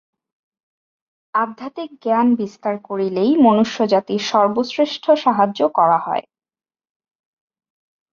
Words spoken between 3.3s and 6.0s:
মনুষ্যজাতির সর্বশ্রেষ্ঠ সাহায্য করা